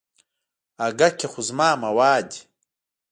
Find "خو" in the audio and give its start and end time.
1.31-1.39